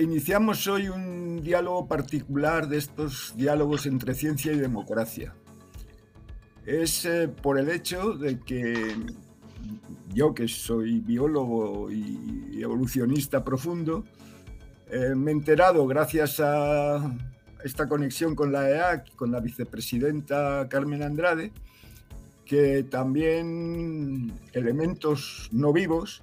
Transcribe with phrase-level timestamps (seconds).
[0.00, 5.34] Iniciamos hoy un diálogo particular de estos diálogos entre ciencia y democracia.
[6.64, 8.96] Es eh, por el hecho de que
[10.14, 14.04] yo, que soy biólogo y evolucionista profundo,
[14.90, 17.14] eh, me he enterado gracias a
[17.62, 21.52] esta conexión con la EAC, con la vicepresidenta Carmen Andrade,
[22.46, 26.22] que también elementos no vivos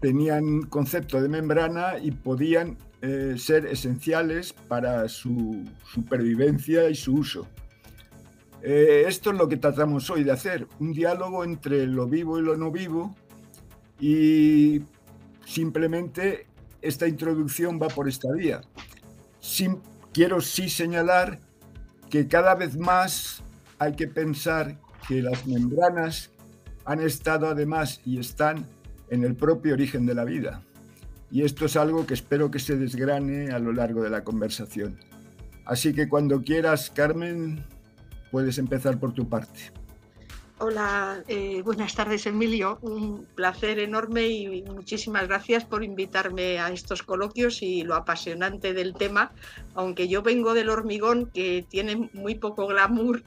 [0.00, 7.46] tenían concepto de membrana y podían eh, ser esenciales para su supervivencia y su uso.
[8.62, 12.42] Eh, esto es lo que tratamos hoy de hacer, un diálogo entre lo vivo y
[12.42, 13.14] lo no vivo
[14.00, 14.82] y
[15.44, 16.46] simplemente
[16.80, 18.62] esta introducción va por esta vía.
[20.12, 21.40] quiero sí señalar
[22.08, 23.42] que cada vez más
[23.78, 26.30] hay que pensar que las membranas
[26.86, 28.66] han estado además y están
[29.10, 30.62] en el propio origen de la vida.
[31.30, 34.98] Y esto es algo que espero que se desgrane a lo largo de la conversación.
[35.64, 37.64] Así que cuando quieras, Carmen,
[38.30, 39.72] puedes empezar por tu parte.
[40.66, 42.78] Hola, eh, buenas tardes Emilio.
[42.80, 48.94] Un placer enorme y muchísimas gracias por invitarme a estos coloquios y lo apasionante del
[48.94, 49.30] tema,
[49.74, 53.22] aunque yo vengo del hormigón que tiene muy poco glamour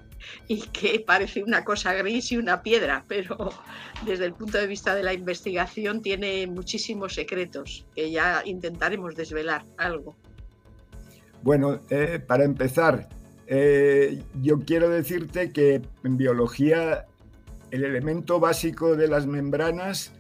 [0.48, 3.52] y que parece una cosa gris y una piedra, pero
[4.04, 9.64] desde el punto de vista de la investigación tiene muchísimos secretos que ya intentaremos desvelar
[9.78, 10.16] algo.
[11.44, 13.08] Bueno, eh, para empezar,
[13.46, 17.06] eh, yo quiero decirte que en biología
[17.72, 20.12] el elemento básico de las membranas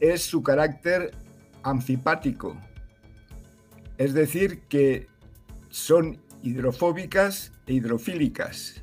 [0.00, 1.12] es su carácter
[1.62, 2.56] anfipático,
[3.98, 5.08] es decir, que
[5.70, 8.82] son hidrofóbicas e hidrofílicas.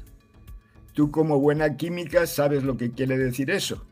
[0.94, 3.86] Tú como buena química sabes lo que quiere decir eso.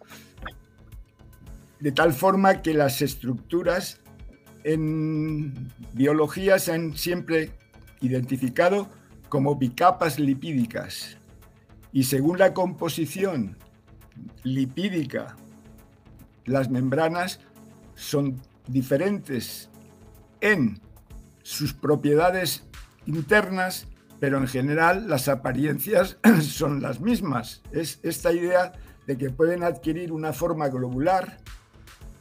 [1.80, 4.02] De tal forma que las estructuras
[4.64, 7.52] en biología se han siempre
[8.02, 8.90] identificado
[9.30, 11.18] como bicapas lipídicas.
[11.92, 13.58] Y según la composición
[14.44, 15.36] lipídica,
[16.46, 17.40] las membranas
[17.96, 19.70] son diferentes
[20.40, 20.80] en
[21.44, 22.64] sus propiedades
[23.06, 23.88] internas
[24.22, 27.64] pero en general las apariencias son las mismas.
[27.72, 28.74] Es esta idea
[29.08, 31.40] de que pueden adquirir una forma globular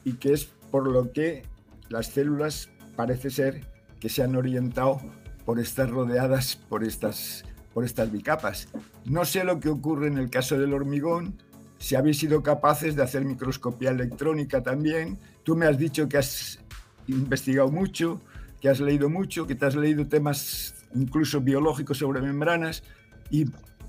[0.02, 1.42] y que es por lo que
[1.90, 3.66] las células parece ser
[4.00, 4.98] que se han orientado
[5.44, 8.68] por estar rodeadas por estas, por estas bicapas.
[9.04, 11.36] No sé lo que ocurre en el caso del hormigón,
[11.80, 15.18] si habéis sido capaces de hacer microscopía electrónica también.
[15.42, 16.60] Tú me has dicho que has
[17.08, 18.20] investigado mucho,
[18.60, 22.82] que has leído mucho, que te has leído temas incluso biológicos sobre membranas.
[23.30, 23.46] Y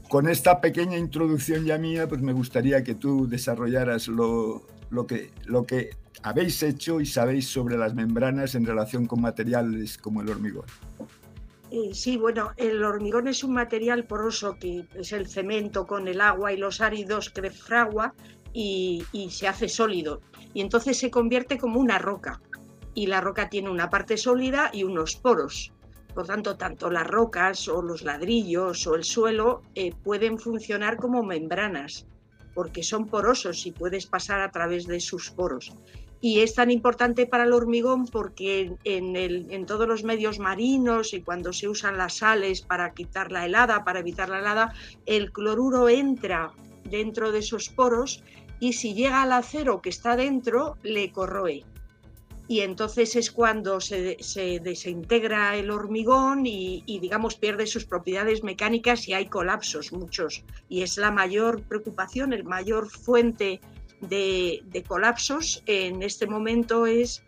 [0.08, 5.32] con esta pequeña introducción ya mía, pues me gustaría que tú desarrollaras lo, lo, que,
[5.46, 5.90] lo que
[6.24, 10.66] habéis hecho y sabéis sobre las membranas en relación con materiales como el hormigón.
[11.72, 16.20] Eh, sí, bueno, el hormigón es un material poroso que es el cemento con el
[16.20, 18.14] agua y los áridos que fragua
[18.52, 20.20] y, se hace sólido.
[20.54, 22.42] Y entonces se convierte como una roca.
[22.94, 25.72] Y la roca tiene una parte sólida y unos poros.
[26.14, 31.24] Por tanto, tanto las rocas o los ladrillos o el suelo eh, pueden funcionar como
[31.24, 32.06] membranas,
[32.54, 35.74] porque son porosos y puedes pasar a través de sus poros.
[36.22, 41.52] Y es tan importante para el hormigón porque en, todos los medios marinos y cuando
[41.52, 44.74] se usan las sales para quitar la helada, para evitar la helada,
[45.06, 46.52] el cloruro entra
[46.84, 48.24] dentro de esos poros
[48.60, 51.66] y si llega al acero que está dentro, le corroe
[52.52, 54.18] y entonces es cuando se,
[54.62, 60.44] desintegra el hormigón y, digamos, pierde sus propiedades mecánicas y hay colapsos muchos.
[60.68, 63.62] Y es la mayor preocupación, el mayor fuente
[64.02, 67.24] de, colapsos en este momento es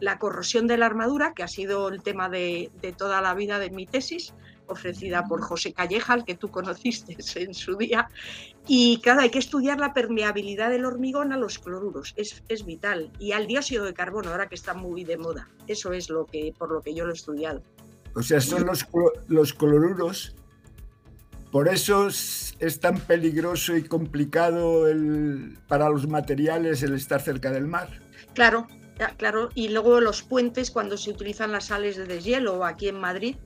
[0.00, 3.58] la corrosión de la armadura, que ha sido el tema de, de toda la vida
[3.58, 4.34] de mi tesis,
[4.66, 8.08] ofrecida por José Calleja, al que tú conociste en su día.
[8.66, 13.10] Y claro, hay que estudiar la permeabilidad del hormigón a los cloruros, es, es, vital.
[13.18, 15.48] Y al dióxido de carbono, ahora que está muy de moda.
[15.66, 17.62] Eso es lo que, por lo que yo lo he estudiado.
[18.14, 18.86] O sea, son los,
[19.28, 20.34] los cloruros.
[21.54, 27.68] Por eso es tan peligroso y complicado el, para los materiales el estar cerca del
[27.68, 27.90] mar.
[28.34, 28.66] Claro,
[29.18, 29.50] claro.
[29.54, 33.36] Y luego los puentes, cuando se utilizan las sales de deshielo aquí en Madrid,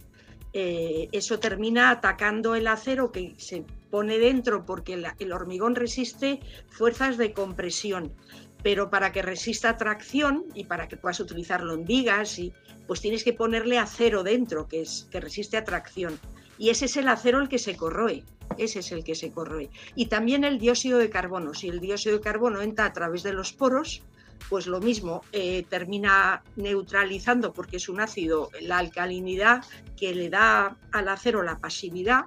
[0.54, 6.40] eh, eso termina atacando el acero que se pone dentro porque el, hormigón resiste
[6.70, 8.14] fuerzas de compresión.
[8.62, 12.54] Pero para que resista tracción y para que puedas utilizarlo en vigas, y,
[12.86, 16.18] pues tienes que ponerle acero dentro, que, es, que resiste atracción.
[16.58, 18.24] Y ese es el acero el que se corroe.
[18.56, 19.70] Ese es el que se corroe.
[19.94, 21.54] Y también el dióxido de carbono.
[21.54, 24.02] Si el dióxido de carbono entra a través de los poros,
[24.48, 29.64] pues lo mismo, eh, termina neutralizando, porque es un ácido, la alcalinidad
[29.96, 32.24] que le da al acero la pasividad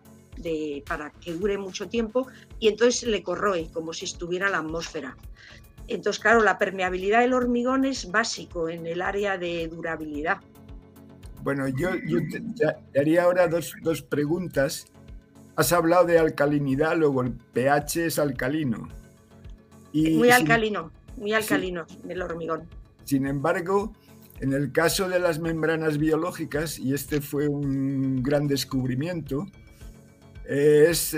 [0.87, 2.27] para que dure mucho tiempo
[2.59, 5.15] y entonces le corroe como si estuviera la atmósfera.
[5.87, 10.39] Entonces, claro, la permeabilidad del hormigón es básico en el área de durabilidad.
[11.43, 14.85] Bueno, yo, te, haría ahora dos, dos, preguntas.
[15.55, 18.87] Has hablado de alcalinidad, luego el pH es alcalino.
[19.91, 22.67] Y muy alcalino, muy alcalino el hormigón.
[23.03, 23.93] Sin embargo,
[24.39, 29.45] en el caso de las membranas biológicas, y este fue un gran descubrimiento,
[30.47, 31.15] eh, es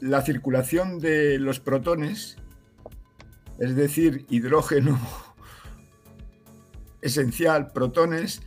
[0.00, 2.36] la circulación de los protones
[3.62, 4.98] es decir, hidrógeno
[7.02, 8.40] esencial, protones,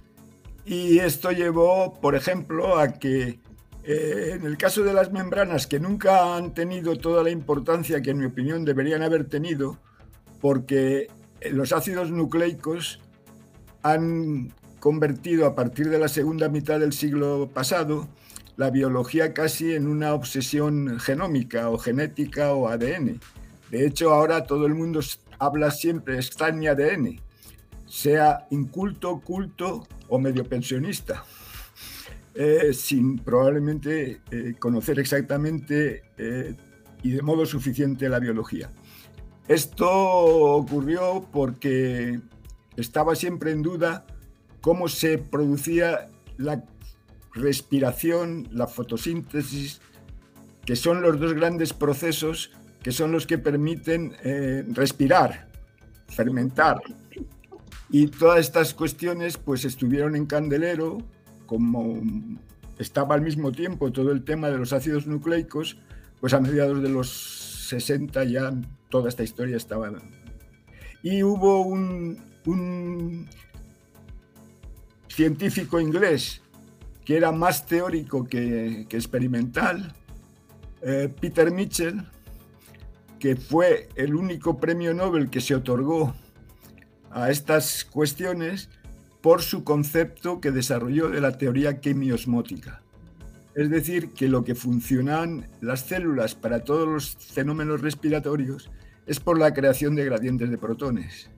[0.65, 3.39] y esto llevó, por ejemplo, a que
[3.83, 8.09] eh, en el caso de las membranas, que nunca han tenido toda la importancia que
[8.09, 9.77] en mi opinión deberían haber tenido,
[10.41, 11.07] porque
[11.51, 12.99] los ácidos nucleicos
[13.83, 18.07] han convertido a partir de la segunda mitad del siglo pasado
[18.57, 23.19] la biología casi en una obsesión genómica o genética o ADN.
[23.69, 25.01] De hecho, ahora todo el mundo
[25.39, 27.19] habla siempre, está en ADN,
[27.95, 31.23] sea inculto, culto o medio pensionista,
[32.33, 36.55] eh, sin probablemente eh, conocer exactamente eh,
[37.03, 38.69] y de modo suficiente la biología.
[39.47, 42.19] Esto ocurrió porque
[42.75, 44.05] estaba siempre en duda
[44.59, 46.65] cómo se producía la
[47.33, 49.79] respiración, la fotosíntesis,
[50.65, 52.51] que son los dos grandes procesos
[52.83, 54.13] que son los que permiten
[54.75, 55.47] respirar,
[56.07, 56.81] fermentar.
[57.97, 60.97] Y todas estas cuestiones pues estuvieron en candelero,
[61.45, 62.03] como
[62.77, 65.77] estaba al mismo tiempo todo el tema de los ácidos nucleicos,
[66.19, 67.09] pues a mediados de los
[67.69, 68.53] 60 ya
[68.89, 69.93] toda esta historia estaba.
[71.03, 73.29] Y hubo un,
[75.07, 76.41] científico inglés
[77.05, 79.95] que era más teórico que, experimental,
[80.81, 82.03] eh, Peter Mitchell,
[83.19, 86.13] que fue el único premio Nobel que se otorgó
[87.15, 88.69] a estas cuestiones
[89.21, 92.81] por su concepto que desarrolló de la teoría quimiosmótica.
[93.55, 98.69] Es decir, que lo que funcionan las células para todos los fenómenos respiratorios
[99.07, 101.29] es por la creación de gradientes de protones.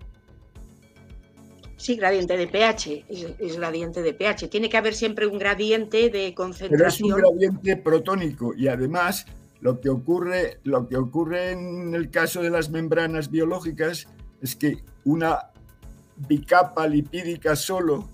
[1.76, 3.06] Sí, gradiente de pH,
[3.38, 4.48] es, gradiente de pH.
[4.48, 7.12] Tiene que haber siempre un gradiente de concentración.
[7.12, 9.28] Pero es un gradiente protónico y además
[9.62, 14.08] lo que ocurre, lo que ocurre en el caso de las membranas biológicas
[14.42, 15.52] es que una
[16.18, 18.10] bicapa lipídica solo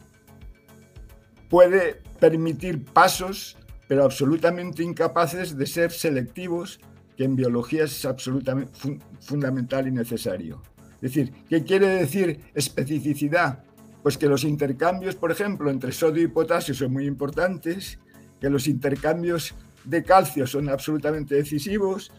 [1.50, 3.58] puede permitir pasos,
[3.88, 6.80] pero absolutamente incapaces de ser selectivos,
[7.16, 8.72] que en biología es absolutamente
[9.20, 10.62] fundamental y necesario.
[10.96, 13.64] Es decir, ¿qué quiere decir especificidad?
[14.02, 18.00] Pues que los intercambios, por ejemplo, entre sodio y potasio son muy importantes,
[18.42, 19.54] que los intercambios
[19.86, 22.12] de calcio son absolutamente decisivos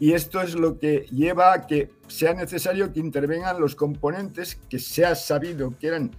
[0.00, 4.78] y esto es lo que lleva a que sea necesario que intervengan los componentes que
[4.78, 6.12] se ha sabido que eran,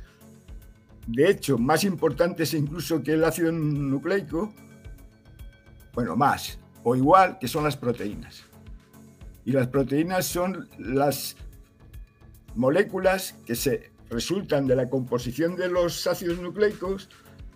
[1.07, 4.53] de hecho, más importantes incluso que el ácido nucleico,
[5.93, 8.43] bueno, más o igual que son las proteínas.
[9.45, 11.37] Y las proteínas son las
[12.55, 17.09] moléculas que se resultan de la composición de los ácidos nucleicos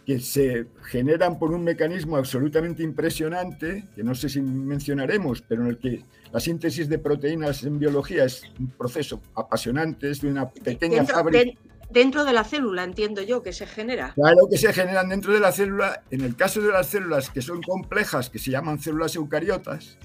[0.06, 5.70] que se generan por un mecanismo absolutamente impresionante, que no sé si mencionaremos, pero en
[5.70, 10.50] el que la síntesis de proteínas en biología es un proceso apasionante, es de una
[10.50, 11.60] pequeña dentro, fábrica.
[11.90, 14.14] dentro de la célula, entiendo yo, que se genera.
[14.14, 16.04] Claro que se generan dentro de la célula.
[16.12, 19.98] En el caso de las células que son complejas, que se llaman células eucariotas,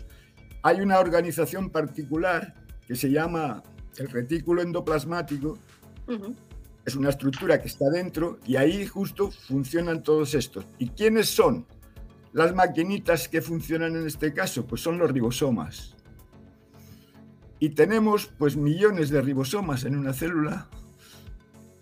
[0.62, 2.54] hay una organización particular
[2.86, 3.62] que se llama
[3.96, 5.58] el retículo endoplasmático,
[6.88, 10.64] es una estructura que está dentro y ahí justo funcionan todos estos.
[10.78, 11.66] ¿Y quiénes son
[12.32, 14.66] las maquinitas que funcionan en este caso?
[14.66, 15.94] Pues son los ribosomas.
[17.60, 20.68] Y tenemos pues millones de ribosomas en una célula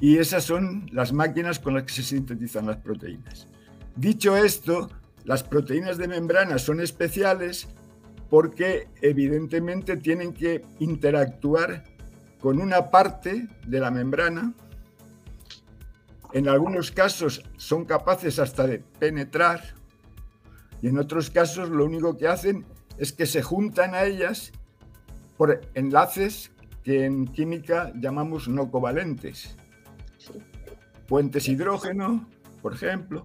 [0.01, 3.47] y esas son las máquinas con las que se sintetizan las proteínas.
[3.95, 4.91] Dicho esto,
[5.25, 7.69] las proteínas de membrana son especiales
[8.29, 11.85] porque evidentemente tienen que interactuar
[12.41, 14.53] con una parte de la membrana
[16.37, 19.62] en algunos casos son capaces hasta de penetrar
[20.83, 22.66] y en otros casos lo único que hacen
[22.99, 24.52] es que se juntan a ellas
[25.38, 26.52] por enlaces
[26.85, 29.57] que en química llamamos no covalentes.
[31.09, 32.28] Puentes hidrógeno,
[32.61, 33.25] por ejemplo.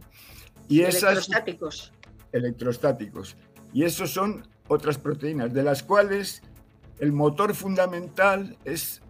[0.70, 1.92] Y electrostáticos.
[2.32, 3.36] Electrostáticos.
[3.74, 6.44] Y esos son otras proteínas, de las cuales
[7.00, 9.02] el motor fundamental es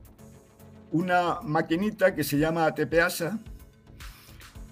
[0.91, 3.39] una maquinita que se llama ATPasa,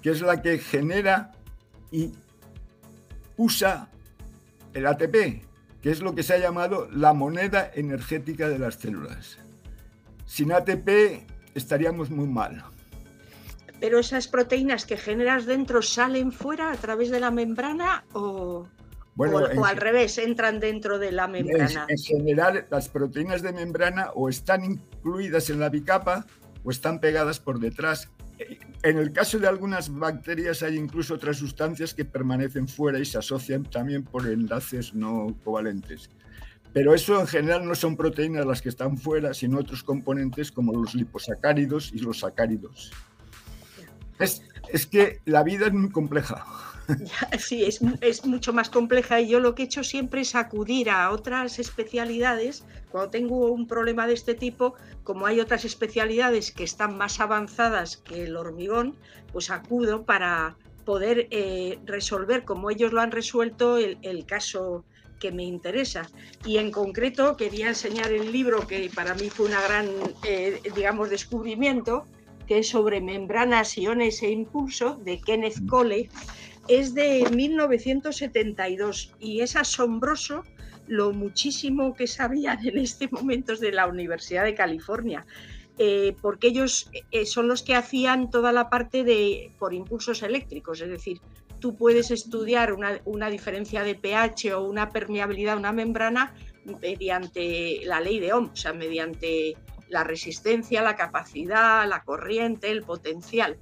[0.02, 1.32] que es la que genera
[1.92, 2.14] y
[3.38, 3.90] usa
[4.74, 5.44] el ATP,
[5.82, 9.38] que es lo que se ha llamado la moneda energética de las células.
[10.26, 11.26] Sin ATP
[11.56, 12.64] estaríamos muy mal.
[13.80, 18.68] Pero esas proteínas que generas dentro salen fuera a través de la membrana o,
[19.16, 21.86] o, al revés, entran dentro de la membrana.
[21.88, 26.26] En, general, las proteínas de membrana o están incluidas en la bicapa
[26.64, 28.10] o están pegadas por detrás.
[28.82, 33.18] En el caso de algunas bacterias hay incluso otras sustancias que permanecen fuera y se
[33.18, 36.10] asocian también por enlaces no covalentes.
[36.72, 40.74] Pero eso en general no son proteínas las que están fuera, sino otros componentes como
[40.74, 42.92] los liposacáridos y los sacáridos.
[44.20, 46.46] Es, es que la vida es muy compleja.
[47.40, 50.90] Sí, es, es, mucho más compleja y yo lo que he hecho siempre es acudir
[50.90, 52.64] a otras especialidades.
[52.92, 57.98] Cuando tengo un problema de este tipo, como hay otras especialidades que están más avanzadas
[57.98, 58.96] que el hormigón,
[59.32, 64.84] pues acudo para poder eh, resolver, como ellos lo han resuelto, el, el caso
[65.20, 66.10] que me interesa.
[66.46, 69.88] Y en concreto quería enseñar el libro que para mí fue una gran,
[70.24, 72.06] eh, digamos, descubrimiento,
[72.48, 76.10] que es sobre membranas, iones e impulso, de Kenneth Cole.
[76.70, 80.44] Es de 1972 y es asombroso
[80.88, 85.26] lo muchísimo que sabían en este momento de la Universidad de California.
[85.82, 90.82] Eh, porque ellos eh, son los que hacían toda la parte de por impulsos eléctricos,
[90.82, 91.22] es decir,
[91.60, 96.34] tú puedes estudiar una, diferencia de pH o una permeabilidad una membrana
[96.82, 99.56] mediante la ley de Ohm, o sea, mediante
[99.88, 103.58] la resistencia, la capacidad, la corriente, el potencial.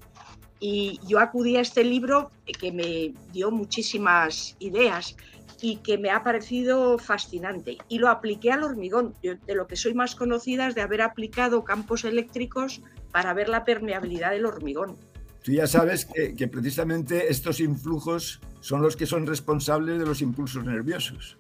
[0.60, 5.16] Y yo acudí a este libro que me dio muchísimas ideas
[5.62, 7.78] y que me ha parecido fascinante.
[7.90, 9.14] Y lo apliqué al hormigón.
[9.22, 13.66] de lo que soy más conocida es de haber aplicado campos eléctricos para ver la
[13.66, 14.98] permeabilidad del hormigón.
[15.44, 20.66] Tú ya sabes que, precisamente estos influjos son los que son responsables de los impulsos
[20.66, 21.38] nerviosos.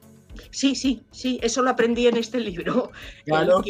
[0.51, 2.91] Sí, sí, sí, eso lo aprendí en este libro.
[3.25, 3.61] Claro,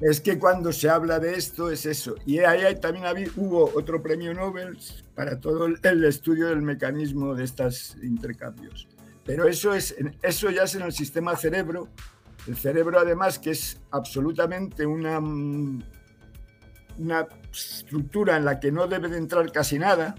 [0.00, 2.14] es que cuando se habla de esto es eso.
[2.26, 3.04] Y ahí también
[3.36, 4.78] hubo otro premio Nobel
[5.14, 8.88] para todo el estudio del mecanismo de estos intercambios.
[9.24, 11.88] Pero eso, es, eso ya es en el sistema cerebro.
[12.46, 15.18] El cerebro además que es absolutamente una
[16.98, 20.14] una estructura en la que no debe de entrar casi nada,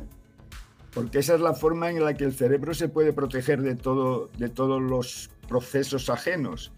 [0.94, 4.30] porque esa es la forma en la que el cerebro se puede proteger de, todo,
[4.38, 6.72] de todos los procesos ajenos.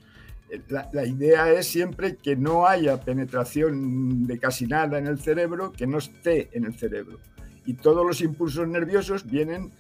[0.70, 5.88] La, idea es siempre que no haya penetración de casi nada en el cerebro que
[5.88, 7.20] no esté en el cerebro.
[7.66, 9.72] Y todos los impulsos nerviosos vienen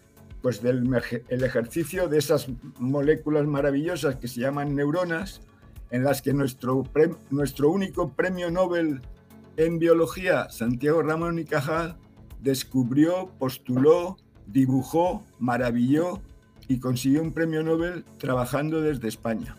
[0.41, 0.83] pues del
[1.29, 2.47] el ejercicio de esas
[2.79, 5.41] moléculas maravillosas que se llaman neuronas,
[5.89, 6.83] en las que nuestro,
[7.29, 9.01] nuestro único premio Nobel
[9.55, 11.97] en biología, Santiago Ramón y Cajal
[12.41, 16.21] descubrió, postuló, dibujó, maravilló
[16.67, 19.55] y consiguió un premio Nobel trabajando desde España.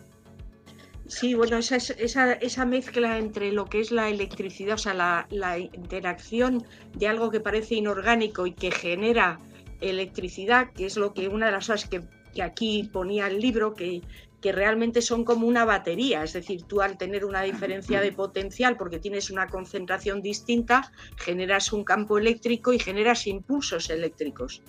[1.09, 5.57] Sí, bueno, esa, esa, esa, mezcla entre lo que es la electricidad, o sea, la,
[5.57, 6.63] interacción
[6.93, 9.39] de algo que parece inorgánico y que genera
[9.81, 13.73] electricidad, que es lo que una de las cosas que, que aquí ponía el libro,
[13.73, 14.03] que
[14.41, 18.77] que realmente son como una batería, es decir, tú al tener una diferencia de potencial
[18.77, 24.61] porque tienes una concentración distinta, generas un campo eléctrico y generas impulsos eléctricos.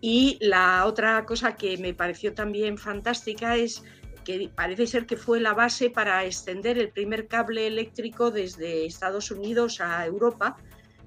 [0.00, 3.84] Y la otra cosa que me pareció también fantástica es
[4.24, 9.30] que parece ser que fue la base para extender el primer cable eléctrico desde Estados
[9.30, 10.56] Unidos a Europa,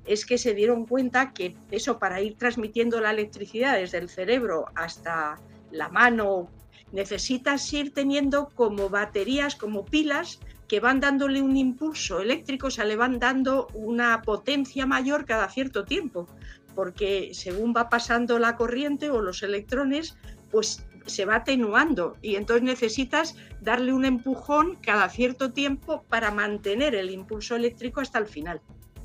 [0.05, 4.65] es que se dieron cuenta que eso para ir transmitiendo la electricidad desde el cerebro
[4.75, 5.39] hasta
[5.72, 6.50] la mano
[6.91, 12.86] necesitas ir teniendo como baterías, como pilas que van dándole un impulso eléctrico, o sea,
[12.86, 16.27] le van dando una potencia mayor cada cierto tiempo,
[16.74, 20.17] porque según va pasando la corriente o los electrones,
[20.51, 26.95] pues se va atenuando y entonces necesitas darle un empujón cada cierto tiempo para mantener
[26.95, 28.62] el impulso eléctrico hasta el final.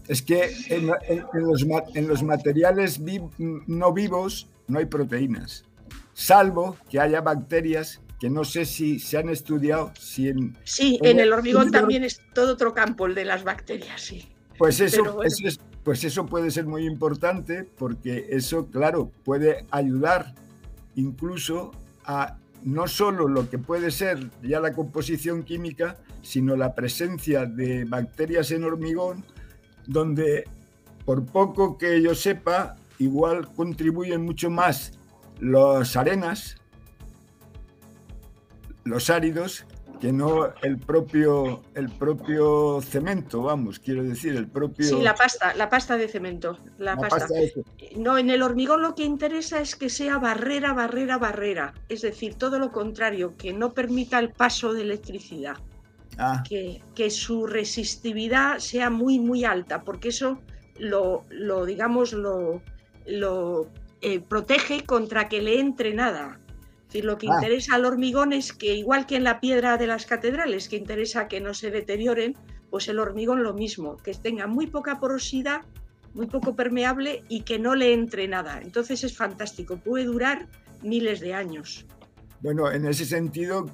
[0.09, 3.01] Es que en, los, en los, materiales
[3.67, 5.65] no vivos no hay proteínas
[6.21, 9.93] salvo que haya bacterias que no sé si se han estudiado.
[9.99, 14.03] Si en, sí, en, el hormigón también es todo otro campo, el de las bacterias,
[14.03, 14.29] sí.
[14.59, 15.19] Pues eso,
[15.83, 20.35] pues eso puede ser muy importante porque eso, claro, puede ayudar
[20.97, 21.71] incluso
[22.05, 27.85] a no solo lo que puede ser ya la composición química, sino la presencia de
[27.85, 29.25] bacterias en hormigón,
[29.87, 30.45] donde
[31.05, 34.93] por poco que yo sepa, igual contribuyen mucho más
[35.39, 36.57] los arenas,
[38.85, 39.65] los áridos,
[40.01, 44.87] que no el propio, el propio cemento, vamos, quiero decir, el propio...
[44.87, 47.27] Sí, la pasta, la pasta de cemento, la, pasta.
[47.97, 52.35] no, en el hormigón lo que interesa es que sea barrera, barrera, barrera, es decir,
[52.35, 55.57] todo lo contrario, que no permita el paso de electricidad,
[56.19, 56.43] ah.
[56.49, 60.41] que, que, su resistividad sea muy, muy alta, porque eso
[60.79, 62.63] lo, lo digamos, lo,
[63.07, 63.69] lo
[64.01, 66.41] eh, protege contra que le entre nada
[66.91, 67.35] decir, lo que ah.
[67.35, 71.29] interesa al hormigón es que, igual que en la piedra de las catedrales, que interesa
[71.29, 72.37] que no se deterioren,
[72.71, 75.63] pues el hormigón lo mismo, que tenga muy poca porosidad,
[76.15, 78.61] muy poco permeable y que no le entre nada.
[78.61, 80.49] Entonces es fantástico, puede durar
[80.83, 81.87] miles de años.
[82.41, 83.67] Bueno, en ese sentido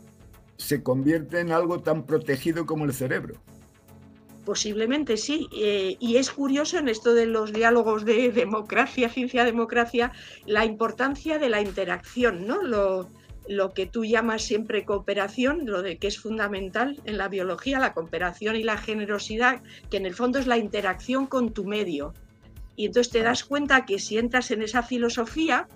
[0.56, 3.34] se convierte en algo tan protegido como el cerebro.
[4.46, 5.48] Posiblemente sí.
[5.52, 10.12] Eh, y es curioso en esto de los diálogos de democracia, ciencia-democracia,
[10.46, 12.62] la importancia de la interacción, ¿no?
[12.62, 13.10] Lo,
[13.48, 17.92] lo que tú llamas siempre cooperación, lo de que es fundamental en la biología, la
[17.92, 22.14] cooperación y la generosidad, que en el fondo es la interacción con tu medio.
[22.76, 25.66] Y entonces te das cuenta que si entras en esa filosofía,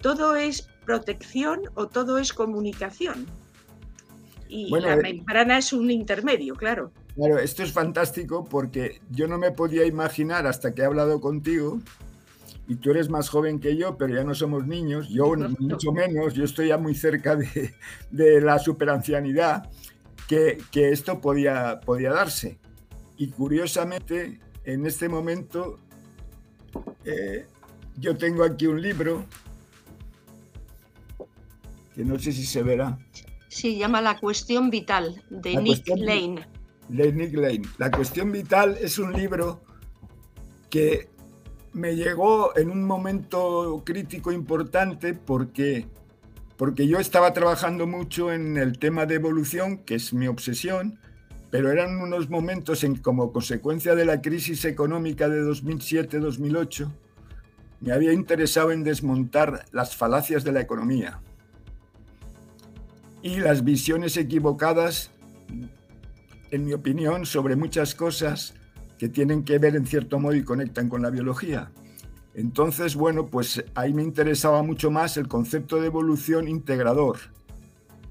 [0.00, 3.26] todo es protección o todo es comunicación.
[4.48, 6.90] Y la eh, membrana es un intermedio, claro.
[7.18, 11.80] Claro, esto es fantástico porque yo no me podía imaginar hasta que he hablado contigo,
[12.68, 16.34] y tú eres más joven que yo, pero ya no somos niños, yo mucho menos,
[16.34, 19.68] yo estoy ya muy cerca de, la superancianidad,
[20.28, 22.56] que, que, esto podía, podía darse.
[23.16, 25.80] Y curiosamente, en este momento,
[27.04, 27.46] eh,
[27.96, 29.24] yo tengo aquí un libro,
[31.96, 32.96] que no sé si se verá.
[33.48, 36.46] Sí, llama La cuestión vital, de Nick Lane
[36.88, 37.62] de Nick Lane.
[37.78, 39.60] La cuestión vital es un libro
[40.70, 41.08] que
[41.72, 45.86] me llegó en un momento crítico importante porque,
[46.56, 50.98] porque yo estaba trabajando mucho en el tema de evolución, que es mi obsesión,
[51.50, 56.90] pero eran unos momentos en como consecuencia de la crisis económica de 2007-2008,
[57.80, 61.20] me había interesado en desmontar las falacias de la economía
[63.22, 65.10] y las visiones equivocadas
[66.50, 68.54] en mi opinión, sobre muchas cosas
[68.98, 71.70] que tienen que ver en cierto modo y conectan con la biología.
[72.34, 77.18] Entonces, bueno, pues ahí me interesaba mucho más el concepto de evolución integrador,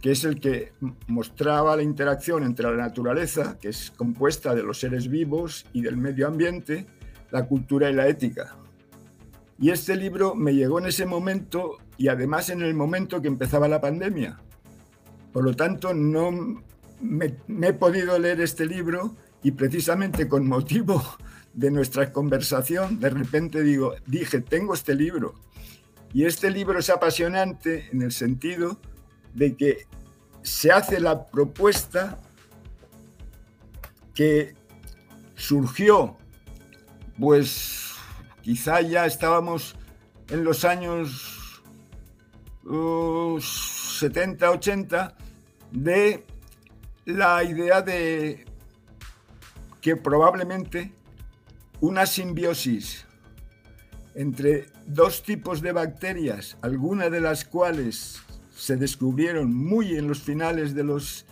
[0.01, 0.73] que es el que
[1.07, 5.97] mostraba la interacción entre la naturaleza, que es compuesta de los seres vivos y del
[5.97, 6.87] medio ambiente,
[7.31, 8.57] la cultura y la ética.
[9.59, 13.67] Y este libro me llegó en ese momento y además en el momento que empezaba
[13.67, 14.39] la pandemia.
[15.33, 16.63] Por lo tanto, no
[17.01, 17.35] me,
[17.67, 21.03] he podido leer este libro y precisamente con motivo
[21.53, 25.35] de nuestra conversación, de repente digo, dije, tengo este libro.
[26.13, 28.79] Y este libro es apasionante en el sentido
[29.33, 29.87] de que
[30.41, 32.19] se hace la propuesta
[34.13, 34.55] que
[35.35, 36.17] surgió,
[37.19, 37.93] pues
[38.41, 39.75] quizá ya estábamos
[40.29, 41.61] en los años
[42.63, 45.17] 70, uh, 80,
[45.71, 46.25] de
[47.07, 48.43] la idea de
[49.79, 50.91] que probablemente
[51.79, 53.05] una simbiosis
[54.13, 58.21] entre dos tipos de bacterias, algunas de las cuales
[58.53, 61.25] se descubrieron muy en los finales de los,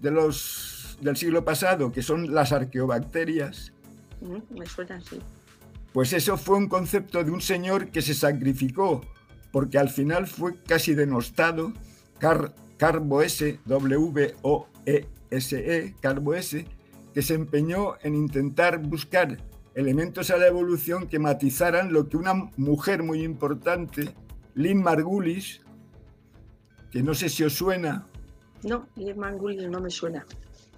[0.00, 3.72] de los, del siglo pasado, que son las arqueobacterias.
[4.50, 5.18] Me suena así.
[5.92, 9.04] Pues eso fue un concepto de un señor que se sacrificó,
[9.50, 11.72] porque al final fue casi denostado,
[12.20, 16.66] Car Carbo S, W O E SE, Carbo S,
[17.14, 19.38] que se empeñó en intentar buscar
[19.74, 24.14] elementos a la evolución que matizaran lo que una mujer muy importante,
[24.54, 25.60] Lynn Margulis,
[26.90, 28.06] que no sé si os suena.
[28.62, 30.24] No, Lynn Margulis no me suena.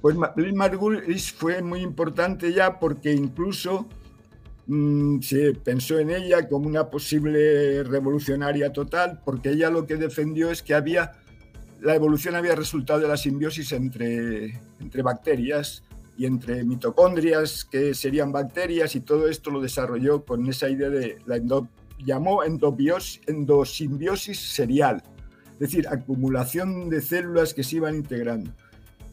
[0.00, 3.88] Pues Lynn Margulis fue muy importante ya porque incluso
[4.66, 10.50] mm, se pensó en ella como una posible revolucionaria total, porque ella lo que defendió
[10.50, 11.12] es que había
[11.80, 15.84] la evolución había resultado de la simbiosis entre, entre bacterias
[16.16, 21.18] y entre mitocondrias, que serían bacterias, y todo esto lo desarrolló con esa idea de
[21.26, 21.38] la
[22.04, 25.02] llamó endosimbiosis serial,
[25.54, 28.52] es decir, acumulación de células que se iban integrando.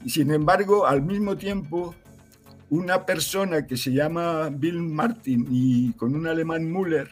[0.03, 1.95] Y sin embargo, al mismo tiempo,
[2.69, 7.09] una persona que se llama Bill Martin y con un alemán Müller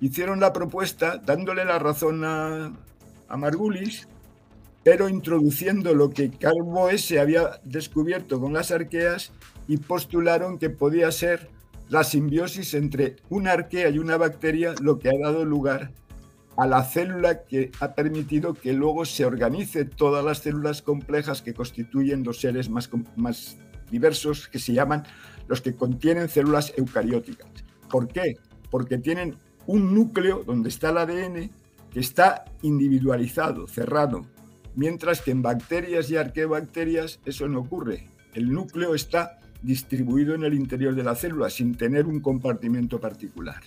[0.00, 2.72] hicieron la propuesta, dándole la razón a,
[3.28, 4.08] a Margulis,
[4.90, 9.32] pero introduciendo lo que Carbo S había descubierto con las arqueas
[9.66, 11.50] y postularon que podía ser
[11.90, 15.90] la simbiosis entre una arquea y una bacteria lo que ha dado lugar
[16.56, 21.52] a la célula que ha permitido que luego se organice todas las células complejas que
[21.52, 23.58] constituyen los seres más, más
[23.90, 25.04] diversos, que se llaman
[25.48, 27.50] los que contienen células eucarióticas.
[27.90, 28.36] ¿Por qué?
[28.70, 29.34] Porque tienen
[29.66, 31.50] un núcleo donde está el ADN
[31.92, 34.24] que está individualizado, cerrado,
[34.78, 38.06] mientras que en bacterias y arqueobacterias eso no ocurre.
[38.32, 43.60] El núcleo está distribuido en el interior de la célula sin tener un compartimento particular.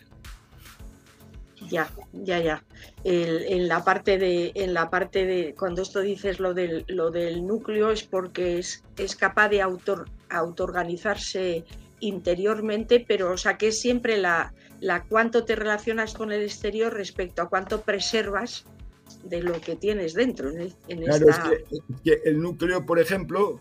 [1.69, 2.63] Ya, ya, ya.
[3.03, 7.45] en la parte de, en la parte de, cuando esto dices lo del, lo del
[7.45, 11.65] núcleo es porque es, es capaz de auto, autoorganizarse
[11.99, 16.93] interiormente, pero o sea que es siempre la, la cuánto te relacionas con el exterior
[16.93, 18.65] respecto a cuánto preservas
[19.23, 20.49] de lo que tienes dentro.
[20.49, 21.37] En, claro, es,
[22.03, 23.59] que, el núcleo, por ejemplo,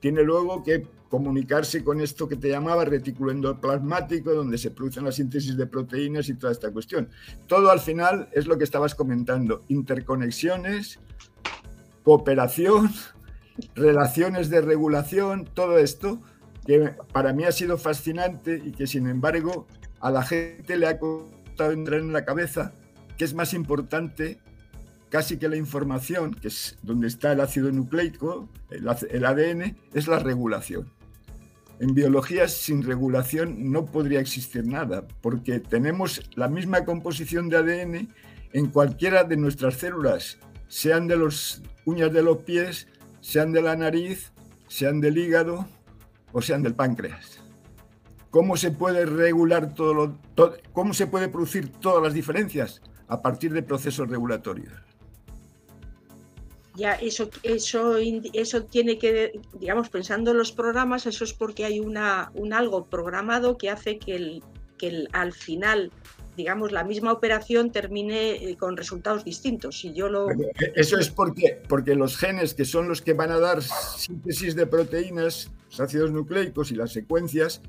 [0.00, 5.12] tiene luego que comunicarse con esto que te llamaba retículo endoplasmático, donde se producen la
[5.12, 7.08] síntesis de proteínas y toda esta cuestión.
[7.46, 10.98] Todo al final es lo que estabas comentando, interconexiones,
[12.02, 12.90] cooperación,
[13.74, 16.20] relaciones de regulación, todo esto
[16.66, 19.66] que para mí ha sido fascinante y que sin embargo
[20.00, 22.72] a la gente le ha costado entrar en la cabeza
[23.16, 24.38] que es más importante
[25.12, 30.18] casi que la información, que es donde está el ácido nucleico, el, ADN, es la
[30.18, 30.90] regulación.
[31.80, 38.08] En biología sin regulación no podría existir nada, porque tenemos la misma composición de ADN
[38.54, 42.88] en cualquiera de nuestras células, sean de las uñas de los pies,
[43.20, 44.32] sean de la nariz,
[44.66, 45.68] sean del hígado
[46.32, 47.38] o sean del páncreas.
[48.30, 50.18] ¿Cómo se puede regular todo
[50.72, 52.80] cómo se puede producir todas las diferencias?
[53.08, 54.81] A partir de procesos regulatorios
[56.74, 61.80] ya eso, eso, eso tiene que, digamos, pensando en los programas, eso es porque hay
[61.80, 64.42] una, un algo programado que hace que, el,
[64.78, 65.92] que al final,
[66.36, 69.84] digamos, la misma operación termine eh, con resultados distintos.
[69.84, 70.30] Y yo lo...
[70.30, 74.54] Eh, eso es porque, porque los genes que son los que van a dar síntesis
[74.54, 77.60] de proteínas, los ácidos nucleicos y las secuencias,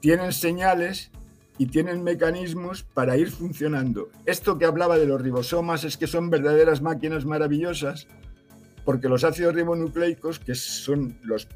[0.00, 1.12] tienen señales
[1.58, 4.10] y tienen mecanismos para ir funcionando.
[4.26, 8.06] Esto que hablaba de los ribosomas es que son verdaderas máquinas maravillosas
[8.88, 11.46] porque los ácidos ribonucleicos, que son los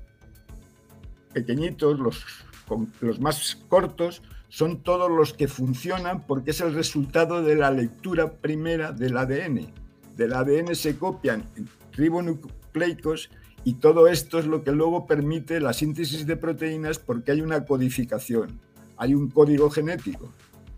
[1.32, 2.26] pequeñitos, los,
[3.20, 8.92] más cortos, son todos los que funcionan porque es el resultado de la lectura primera
[8.92, 9.72] del ADN.
[10.14, 11.48] Del ADN se copian
[11.92, 13.30] ribonucleicos
[13.64, 17.64] y todo esto es lo que luego permite la síntesis de proteínas porque hay una
[17.64, 18.60] codificación,
[18.98, 20.30] hay un código genético.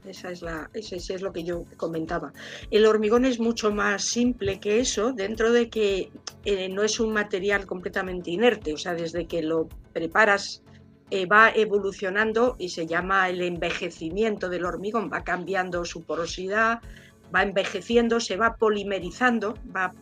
[0.07, 2.33] Esa es la, ese, es lo que yo comentaba.
[2.71, 6.11] El hormigón es mucho más simple que eso, dentro de que
[6.45, 10.63] eh, no es un material completamente inerte, o sea, desde que lo preparas
[11.11, 16.81] eh, va evolucionando y se llama el envejecimiento del hormigón, va cambiando su porosidad,
[17.35, 19.95] va envejeciendo, se va polimerizando, va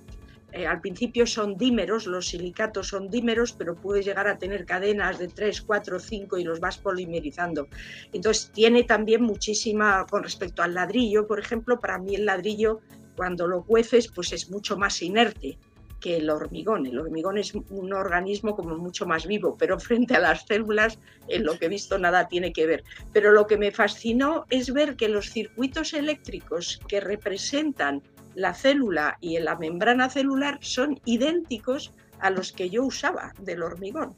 [0.53, 5.19] eh, al principio son dímeros, los silicatos son dímeros, pero puedes llegar a tener cadenas
[5.19, 7.69] de 3, 4, 5 y los vas polimerizando.
[8.13, 12.81] Entonces tiene también muchísima, con respecto al ladrillo, por ejemplo, para mí el ladrillo
[13.17, 15.59] cuando lo cueces pues es mucho más inerte
[16.03, 16.85] que el hormigón.
[16.85, 21.45] El hormigón es un organismo como mucho más vivo, pero frente a las células, en
[21.45, 22.85] lo que he visto, nada tiene que ver.
[23.13, 28.03] Pero lo que me fascinó es ver que los circuitos eléctricos que representan
[28.35, 34.15] la célula y la membrana celular son idénticos a los que yo usaba del hormigón.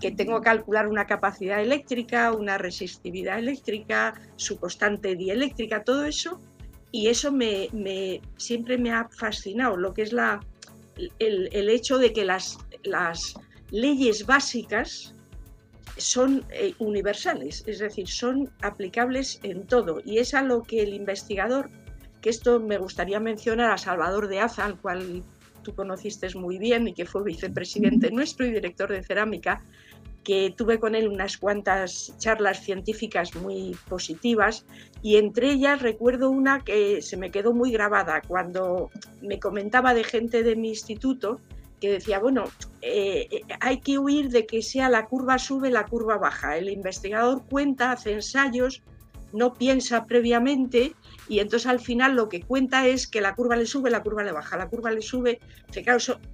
[0.00, 6.40] Que tengo que calcular una capacidad eléctrica, una resistividad eléctrica, su constante dieléctrica, todo eso.
[6.90, 7.68] Y eso me,
[8.38, 10.40] siempre me ha fascinado, lo que es la,
[11.18, 13.34] el, hecho de que las, las
[13.70, 15.14] leyes básicas
[15.98, 20.00] son eh, universales, es decir, son aplicables en todo.
[20.04, 21.70] Y es a lo que el investigador
[22.20, 25.22] que esto me gustaría mencionar a Salvador de Aza, al cual
[25.62, 29.62] tú conociste muy bien y que fue vicepresidente nuestro y director de cerámica,
[30.24, 34.66] que tuve con él unas cuantas charlas científicas muy positivas
[35.02, 38.90] y entre ellas recuerdo una que se me quedó muy grabada cuando
[39.22, 41.40] me comentaba de gente de mi instituto
[41.80, 42.44] que decía, bueno,
[42.82, 46.56] eh, eh, hay que huir de que sea la curva sube, la curva baja.
[46.56, 48.82] El investigador cuenta, hace ensayos,
[49.32, 50.94] no piensa previamente
[51.28, 54.24] y entonces al final lo que cuenta es que la curva le sube, la curva
[54.24, 55.40] le baja, la curva le sube.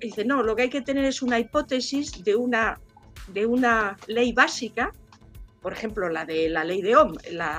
[0.01, 2.81] Dice, no, lo que hay que tener es una hipótesis de una,
[3.29, 4.93] de una ley básica,
[5.61, 7.15] por ejemplo, la de la ley de Ohm,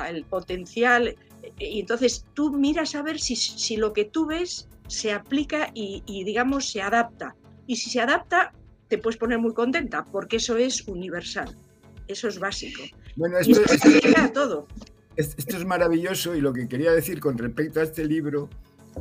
[0.08, 1.16] el potencial,
[1.60, 6.24] y entonces tú miras a ver si, si lo que tú ves se aplica y,
[6.24, 7.36] digamos, se adapta.
[7.68, 8.54] Y si se adapta,
[8.88, 11.58] te puedes poner muy contenta, porque eso es universal,
[12.08, 12.84] eso es básico.
[13.16, 14.68] Bueno, esto, y esto, todo.
[15.18, 18.50] Esto es maravilloso y lo que quería decir con respecto a este libro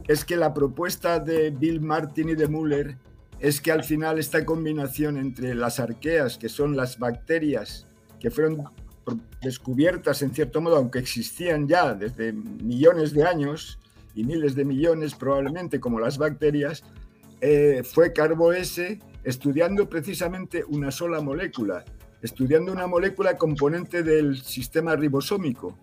[0.06, 2.96] es que la propuesta de Bill Martin y de Muller
[3.40, 7.86] es que al final esta combinación entre las arqueas, que son las bacterias
[8.20, 8.64] que fueron
[9.42, 13.78] descubiertas en cierto modo, aunque existían ya desde millones de años
[14.14, 16.84] y miles de millones probablemente, como las bacterias,
[17.40, 21.84] eh, fue Carboese estudiando precisamente una sola molécula,
[22.22, 25.76] estudiando una molécula componente del sistema ribosómico.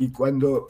[0.00, 0.68] Y cuando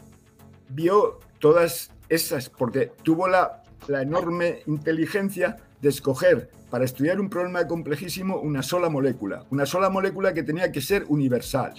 [0.71, 8.41] vio todas esas, porque tuvo la, enorme inteligencia de escoger para estudiar un problema complejísimo
[8.41, 11.75] una sola molécula, una sola molécula que tenía que ser universal.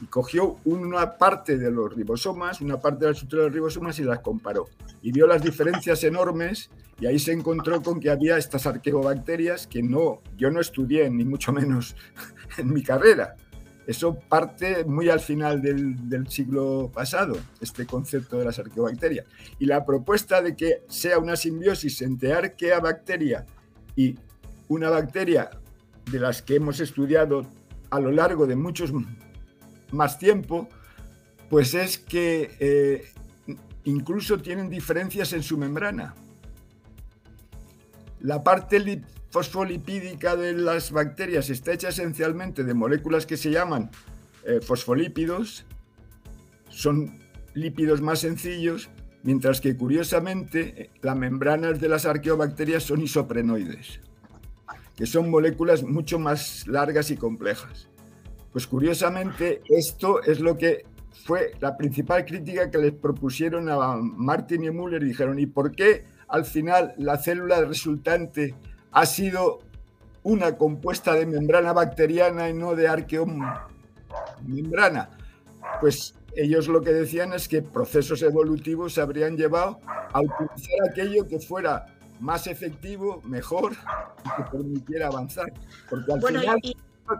[0.00, 3.98] Y cogió una parte de los ribosomas, una parte de la estructura de los ribosomas
[4.00, 4.66] y las comparó.
[5.02, 9.84] Y vio las diferencias enormes y ahí se encontró con que había estas arqueobacterias que
[9.84, 11.94] no, yo no estudié, ni mucho menos
[12.58, 13.36] en mi carrera.
[13.86, 19.26] Eso parte muy al final del, del, siglo pasado, este concepto de las arqueobacterias.
[19.60, 23.46] Y la propuesta de que sea una simbiosis entre arqueabacteria
[23.94, 24.16] y
[24.68, 25.50] una bacteria
[26.10, 27.46] de las que hemos estudiado
[27.90, 28.92] a lo largo de muchos
[29.92, 30.68] más tiempo,
[31.48, 33.04] pues es que eh,
[33.84, 36.14] incluso tienen diferencias en su membrana.
[38.20, 38.80] La parte
[39.30, 43.90] fosfolipídica de las bacterias está hecha esencialmente de moléculas que se llaman
[44.44, 45.64] eh, fosfolípidos,
[46.68, 47.18] son
[47.54, 48.90] lípidos más sencillos
[49.22, 54.00] mientras que curiosamente las membranas de las arqueobacterias son isoprenoides,
[54.94, 57.88] que son moléculas mucho más largas y complejas.
[58.52, 60.86] Pues curiosamente esto es lo que
[61.24, 66.04] fue la principal crítica que les propusieron a Martin y Müller dijeron, ¿y por qué
[66.28, 68.54] al final la célula resultante
[68.92, 69.60] ha sido
[70.22, 75.10] una compuesta de membrana bacteriana y no de arqueomembrana?
[75.80, 79.80] Pues ellos lo que decían es que procesos evolutivos se habrían llevado
[80.12, 81.86] a utilizar aquello que fuera
[82.20, 83.72] más efectivo, mejor
[84.24, 85.52] y que permitiera avanzar.
[85.88, 86.60] Porque al final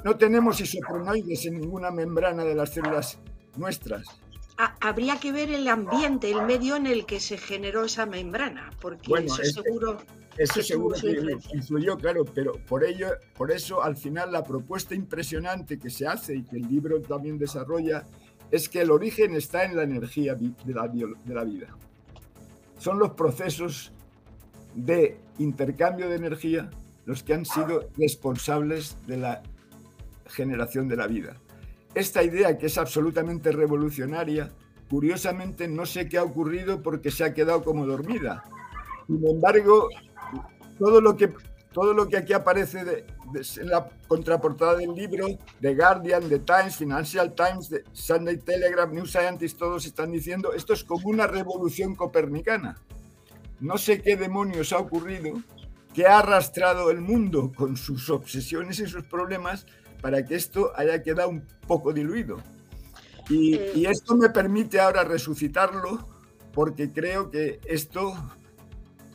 [0.05, 3.19] no tenemos isoprenoides en ninguna membrana de las células
[3.57, 4.05] nuestras.
[4.81, 9.13] Habría que ver el ambiente, el medio en el que se generó esa membrana, porque
[9.25, 9.99] eso seguro.
[10.39, 15.79] Eso seguro que influyó, claro, pero por ello, por eso al final la propuesta impresionante
[15.79, 18.05] que se hace y que el libro también desarrolla
[18.51, 21.69] es que el origen está en la energía de la, de la vida.
[22.79, 23.93] Son los procesos
[24.75, 26.71] de intercambio de energía
[27.07, 29.43] los que han sido responsables de la
[30.27, 31.37] generación de la vida.
[31.95, 34.51] Esta idea que es absolutamente revolucionaria,
[34.91, 38.45] curiosamente no sé qué ha ocurrido porque se ha quedado como dormida.
[39.07, 39.89] Sin embargo,
[40.79, 41.33] todo lo que
[41.73, 43.05] todo lo que aquí aparece de,
[43.59, 45.27] en la contraportada del libro,
[45.61, 50.73] The Guardian, The Times, Financial Times, The Sunday Telegraph, New Scientist, todos están diciendo, esto
[50.73, 52.77] es como una revolución copernicana.
[53.61, 55.35] No sé qué demonios ha ocurrido
[55.93, 59.67] que ha arrastrado el mundo con sus obsesiones y sus problemas
[60.01, 62.39] para que esto haya quedado un poco diluido.
[63.29, 66.09] Y, y esto me permite ahora resucitarlo
[66.55, 68.15] porque creo que esto,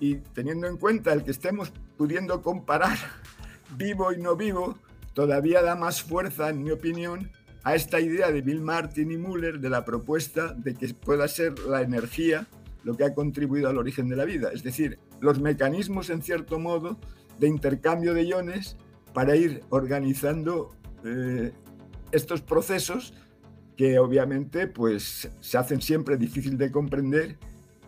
[0.02, 2.98] y teniendo en cuenta el que estemos pudiendo comparar
[3.78, 4.78] vivo y no vivo,
[5.14, 7.30] todavía da más fuerza, en mi opinión,
[7.64, 11.58] a esta idea de Bill Martin y Muller de la propuesta de que pueda ser
[11.60, 12.48] la energía
[12.84, 14.50] lo que ha contribuido al origen de la vida.
[14.52, 17.00] Es decir, los mecanismos, en cierto modo,
[17.40, 18.78] de intercambio de iones
[19.14, 21.52] para ir organizando eh,
[22.12, 23.14] estos procesos
[23.78, 27.38] que obviamente pues, se hacen siempre difícil de comprender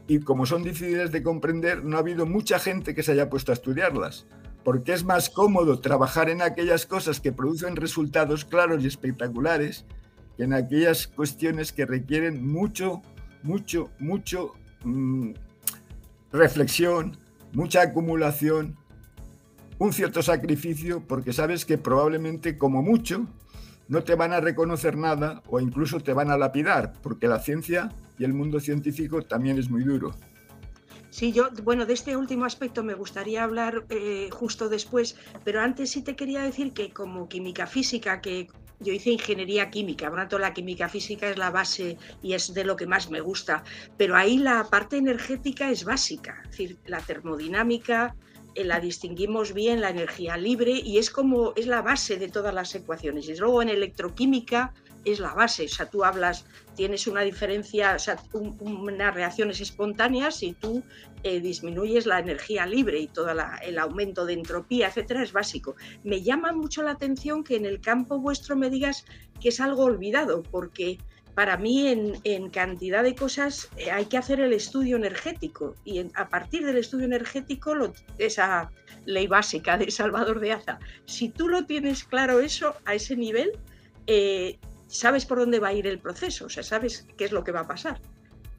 [0.08, 3.52] y como son difíciles de comprender, no ha habido mucha gente que se haya puesto
[3.52, 4.26] a estudiarlas,
[4.64, 9.86] porque es más cómodo trabajar en aquellas cosas que producen resultados claros y espectaculares
[10.36, 13.02] que en aquellas cuestiones que requieren mucho,
[13.44, 15.32] mucho, mucho mm,
[16.32, 17.18] reflexión,
[17.54, 18.76] mucha acumulación,
[19.78, 23.28] un cierto sacrificio, porque sabes que probablemente como mucho
[23.88, 27.90] no te van a reconocer nada o incluso te van a lapidar, porque la ciencia
[28.18, 30.16] y el mundo científico también es muy duro.
[31.10, 35.92] Sí, yo, bueno, de este último aspecto me gustaría hablar eh, justo después, pero antes
[35.92, 38.48] sí te quería decir que como química física, que
[38.80, 42.54] yo hice ingeniería química, por lo tanto la química física es la base y es
[42.56, 43.64] de lo que más me gusta,
[43.96, 48.16] pero ahí la parte energética es básica, es decir, la termodinámica,
[48.56, 52.54] eh, la distinguimos bien, la energía libre, y es como es la base de todas
[52.54, 53.28] las ecuaciones.
[53.30, 54.74] Y luego en electroquímica
[55.06, 55.66] es la base.
[55.66, 60.84] O sea, tú hablas, tienes una diferencia, o sea, unas reacciones espontáneas y tú
[61.24, 63.28] eh, disminuyes la energía libre y todo
[63.62, 65.76] el aumento de entropía, etcétera, es básico.
[66.04, 69.06] Me llama mucho la atención que en el campo vuestro me digas
[69.40, 70.98] que es algo olvidado, porque
[71.36, 76.30] para mí en, cantidad de cosas eh, hay que hacer el estudio energético y a
[76.30, 77.74] partir del estudio energético,
[78.18, 78.70] esa
[79.06, 83.52] ley básica de Salvador de Aza, si tú lo tienes claro eso a ese nivel,
[84.08, 84.60] eh,
[84.94, 87.52] sabes por dónde va a ir el proceso, o sea, sabes qué es lo que
[87.52, 88.00] va a pasar.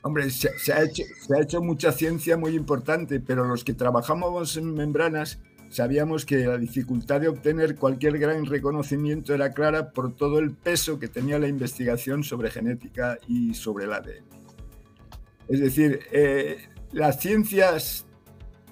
[0.03, 4.57] Hombre, se, ha hecho, se ha hecho mucha ciencia muy importante, pero los que trabajamos
[4.57, 5.39] en membranas
[5.71, 10.99] sabíamos que la dificultad de obtener cualquier gran reconocimiento era clara por todo el peso
[10.99, 14.25] que tenía la investigación sobre genética y sobre el ADN.
[15.49, 18.07] Es decir, eh, las ciencias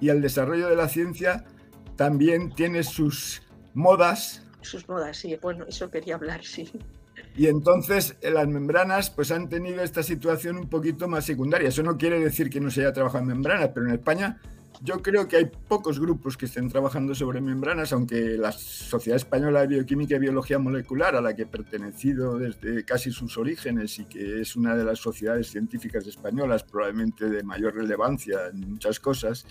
[0.01, 1.45] y el desarrollo de la ciencia
[1.97, 4.43] también tiene sus modas.
[4.61, 6.71] Sus modas, sí, bueno, eso quería hablar, sí.
[7.37, 11.69] Y entonces eh, las membranas pues han tenido esta situación un poquito más secundaria.
[11.69, 14.39] Eso no quiere decir que no se haya trabajado en membranas, pero en España
[14.85, 19.61] yo creo que hay pocos grupos que estén trabajando sobre membranas, aunque la Sociedad Española
[19.61, 24.07] de Bioquímica y Biología Molecular, a la que he pertenecido desde casi sus orígenes y
[24.07, 29.47] que es una de las sociedades científicas españolas probablemente de mayor relevancia en muchas cosas,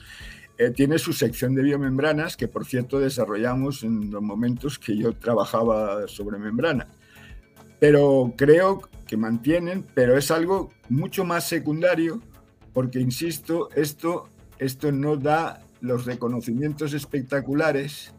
[0.57, 5.13] eh, tiene su sección de biomembranas, que por cierto desarrollamos en los momentos que yo
[5.13, 6.87] trabajaba sobre membranas.
[7.81, 12.21] Pero creo que mantienen, pero es algo mucho más secundario,
[12.71, 14.29] porque, insisto, esto
[14.61, 18.13] esto no da los reconocimientos espectaculares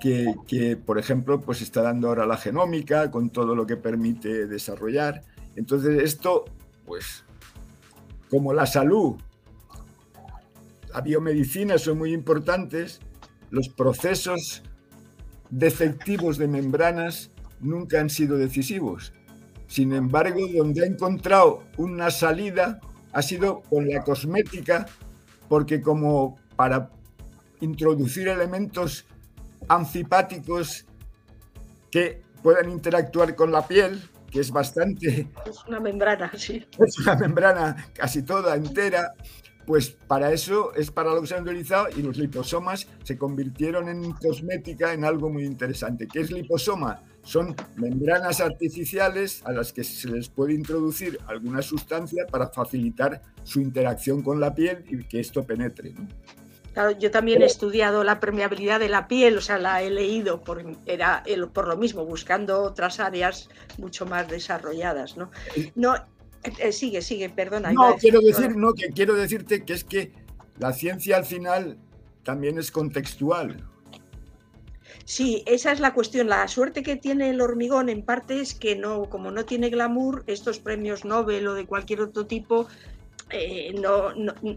[0.00, 5.22] que, por ejemplo, pues está dando ahora la genómica con todo lo que permite desarrollar.
[5.54, 6.46] Entonces, esto,
[6.84, 7.24] pues,
[8.28, 9.14] como la salud,
[10.92, 12.98] la biomedicina son muy importantes,
[13.50, 14.64] los procesos
[15.50, 19.12] defectivos de membranas nunca han sido decisivos.
[19.66, 22.80] Sin embargo, donde ha encontrado una salida
[23.12, 24.86] ha sido con la cosmética
[25.48, 26.90] porque como para
[27.60, 29.06] introducir elementos
[29.68, 30.86] anfipáticos
[31.90, 35.28] que puedan interactuar con la piel, que es bastante...
[35.46, 36.66] Es una membrana, sí.
[36.78, 39.14] Es una membrana casi toda entera,
[39.66, 43.88] pues para eso es para lo que se han utilizado y los liposomas se convirtieron
[43.88, 46.06] en cosmética en algo muy interesante.
[46.06, 47.02] ¿Qué es liposoma?
[47.28, 53.60] Son membranas artificiales a las que se les puede introducir alguna sustancia para facilitar su
[53.60, 55.92] interacción con la piel y que esto penetre.
[56.72, 60.42] Claro, yo también he estudiado la permeabilidad de la piel, o sea, la he leído
[60.42, 65.18] por, era por lo mismo, buscando otras áreas mucho más desarrolladas.
[65.18, 65.30] No,
[65.74, 65.96] no
[66.44, 67.72] eh, sigue, sigue, perdona.
[67.72, 70.14] No, quiero, decir, no, que quiero decirte que es que
[70.58, 71.76] la ciencia al final
[72.22, 73.67] también es contextual.
[75.08, 76.28] Sí, esa es la cuestión.
[76.28, 80.22] La suerte que tiene el hormigón en parte es que no, como no tiene glamour,
[80.26, 82.68] estos premios Nobel o de cualquier otro tipo,
[83.30, 84.12] eh, no,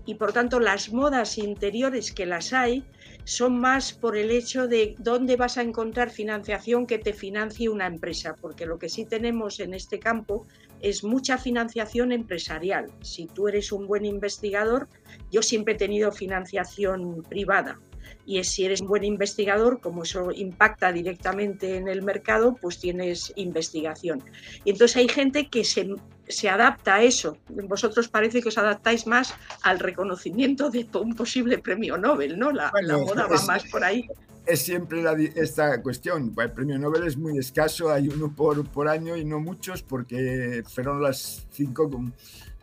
[0.06, 2.84] y por tanto las modas interiores que las hay
[3.24, 7.88] son más por el hecho de dónde vas a encontrar financiación que te financie una
[7.88, 10.46] empresa, porque lo que sí tenemos en este campo
[10.82, 12.92] es mucha financiación empresarial.
[13.00, 14.90] Si tú eres un buen investigador,
[15.32, 17.80] yo siempre he tenido financiación privada,
[18.26, 23.32] y si eres un buen investigador, como eso impacta directamente en el mercado, pues tienes
[23.36, 24.24] investigación.
[24.64, 25.90] Y entonces hay gente que se,
[26.28, 27.38] se adapta a eso.
[27.50, 32.52] Vosotros parece que os adaptáis más al reconocimiento de un posible premio Nobel, ¿no?
[32.52, 32.72] La,
[33.06, 34.06] moda va más por ahí
[34.46, 35.04] es siempre
[35.36, 36.34] esta cuestión.
[36.38, 40.64] El premio Nobel es muy escaso, hay uno por, por año y no muchos, porque
[40.68, 41.90] fueron las cinco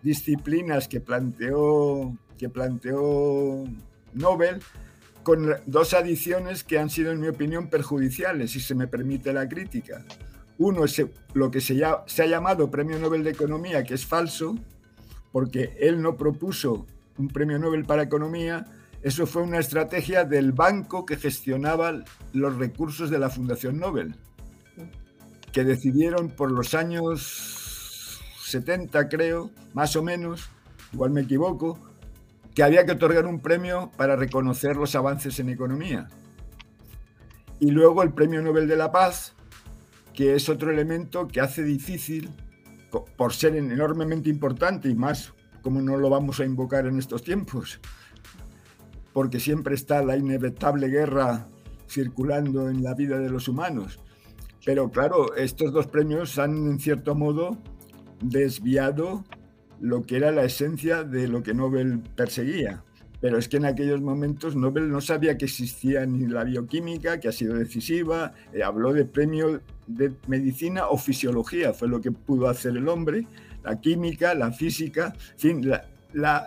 [0.02, 3.64] disciplinas que planteó, que planteó
[4.14, 4.60] Nobel
[5.28, 9.46] con dos adiciones que han sido, en mi opinión, perjudiciales, si se me permite la
[9.46, 10.02] crítica.
[10.56, 14.54] Uno es lo que se, se ha llamado Premio Nobel de Economía, que es falso,
[15.30, 16.86] porque él no propuso
[17.18, 18.64] un Premio Nobel para Economía,
[19.02, 24.14] eso fue una estrategia del banco que gestionaba los recursos de la Fundación Nobel,
[25.52, 30.48] que decidieron por los años 70, creo, más o menos,
[30.90, 31.78] igual me equivoco,
[32.58, 36.08] que había que otorgar un premio para reconocer los avances en economía.
[37.60, 39.36] Y luego el Premio Nobel de la Paz,
[40.12, 42.30] que es otro elemento que hace difícil,
[43.16, 47.78] por ser enormemente importante y más como no lo vamos a invocar en estos tiempos,
[49.12, 51.46] porque siempre está la inevitable guerra
[51.88, 54.00] circulando en la vida de los humanos.
[54.64, 57.56] Pero claro, estos dos premios han en cierto modo
[58.20, 59.22] desviado
[59.80, 62.82] lo que era la esencia de lo que Nobel perseguía.
[63.20, 67.28] Pero es que en aquellos momentos Nobel no sabía que existía ni la bioquímica, que
[67.28, 72.48] ha sido decisiva, eh, habló de premio de medicina o fisiología, fue lo que pudo
[72.48, 73.26] hacer el hombre,
[73.64, 75.70] la química, la física, en fin,
[76.12, 76.46] la,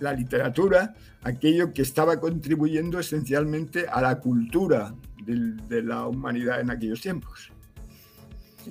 [0.00, 4.94] la literatura, aquello que estaba contribuyendo esencialmente a la cultura
[5.24, 7.50] de, de la humanidad en aquellos tiempos.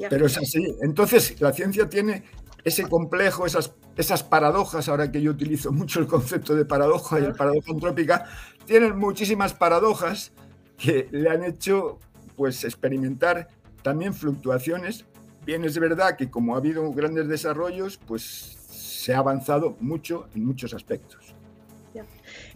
[0.10, 0.76] Pero es así.
[0.82, 2.24] Entonces, la ciencia tiene
[2.64, 7.24] ese complejo, esas, esas paradojas, ahora que yo utilizo mucho el concepto de paradoja y
[7.24, 8.26] el paradoja antrópica,
[8.66, 10.32] tienen muchísimas paradojas
[10.78, 12.00] que le han hecho
[12.36, 13.48] pues experimentar
[13.82, 15.06] también fluctuaciones.
[15.46, 18.58] Bien es verdad que como ha habido grandes desarrollos, pues
[18.94, 21.36] se ha avanzado mucho en muchos aspectos.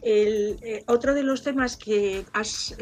[0.01, 2.76] El, eh, otro de los temas que has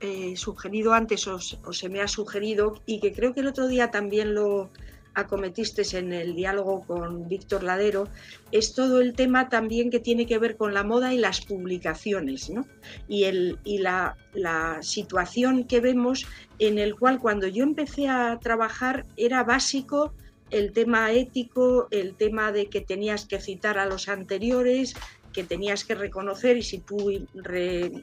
[0.00, 3.90] eh, sugerido antes o, se me ha sugerido y que creo que el otro día
[3.90, 4.70] también lo
[5.14, 8.08] acometiste en el diálogo con Víctor Ladero
[8.50, 12.50] es todo el tema también que tiene que ver con la moda y las publicaciones
[12.50, 12.66] ¿no?
[13.08, 16.26] y, el, y la, la situación que vemos
[16.58, 20.14] en el cual cuando yo empecé a trabajar era básico
[20.50, 24.94] el tema ético, el tema de que tenías que citar a los anteriores,
[25.32, 27.26] que tenías que reconocer y si tú,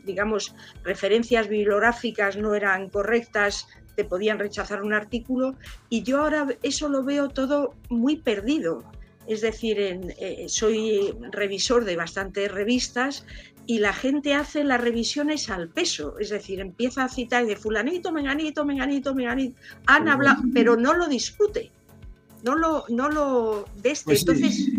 [0.03, 3.67] digamos, referencias bibliográficas no eran correctas,
[3.99, 5.55] te podían rechazar un artículo.
[5.89, 8.85] Y yo ahora eso lo veo todo muy perdido.
[9.27, 13.25] Es decir, en, eh, soy revisor de bastantes revistas
[13.65, 18.13] y la gente hace las revisiones al peso, es decir, empieza a citar de fulanito,
[18.13, 21.71] menganito, menganito, menganito, han hablado, pero no lo discute,
[22.43, 24.05] no lo, no lo de este.
[24.05, 24.71] Pues Entonces,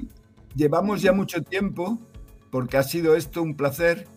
[0.56, 2.00] llevamos ya mucho tiempo
[2.50, 4.08] porque ha sido esto un placer,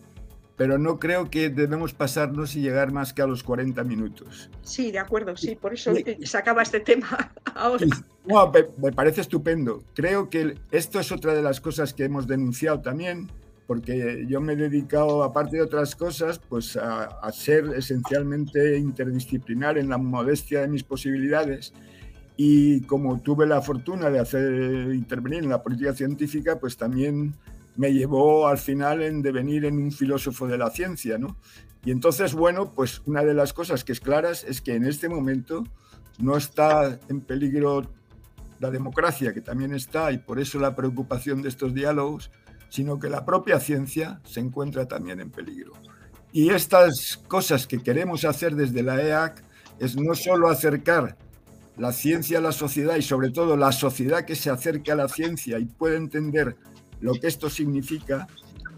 [0.56, 4.50] pero no creo que debemos pasarnos y llegar más que a los 40 minutos.
[4.62, 5.92] Sí, de acuerdo, sí, por eso
[6.22, 7.86] se acaba este tema ahora.
[8.24, 9.82] No, me parece estupendo.
[9.94, 13.30] Creo que esto es otra de las cosas que hemos denunciado también,
[13.66, 19.76] porque yo me he dedicado, aparte de otras cosas, pues a, a ser esencialmente interdisciplinar
[19.76, 21.72] en la modestia de mis posibilidades.
[22.36, 27.34] Y como tuve la fortuna de hacer intervenir en la política científica, pues también
[27.76, 31.36] me llevó al final en devenir en un filósofo de la ciencia, ¿no?
[31.84, 35.08] Y entonces, bueno, pues una de las cosas que es claras es que en este
[35.08, 35.64] momento
[36.18, 37.90] no está en peligro
[38.60, 42.30] la democracia, que también está, y por eso la preocupación de estos diálogos,
[42.70, 45.72] sino que la propia ciencia se encuentra también en peligro.
[46.32, 49.44] Y estas cosas que queremos hacer desde la EAC
[49.78, 51.16] es no solo acercar
[51.76, 55.08] la ciencia a la sociedad y sobre todo la sociedad que se acerque a la
[55.08, 56.56] ciencia y puede entender
[57.04, 58.26] lo que esto significa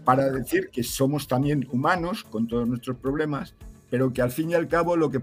[0.03, 3.55] para decir que somos también humanos con todos nuestros problemas,
[3.89, 5.21] pero que al fin y al cabo lo que,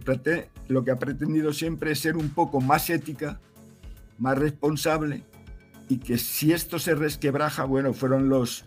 [0.68, 3.38] lo que ha pretendido siempre es ser un poco más ética,
[4.16, 5.22] más responsable
[5.86, 8.64] y que si esto se resquebraja, bueno, fueron los,